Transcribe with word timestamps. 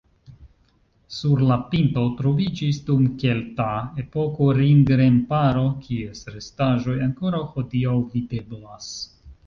Sur 1.17 1.43
la 1.49 1.57
pinto 1.73 2.05
troviĝis 2.21 2.79
dum 2.89 3.05
kelta 3.25 3.69
epoko 4.05 4.49
ring-remparo, 4.61 5.65
kies 5.87 6.27
restaĵoj 6.39 7.01
ankoraŭ 7.11 7.47
hodiaŭ 7.55 7.99
videblas. 8.17 8.95